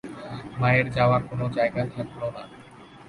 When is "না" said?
2.35-2.43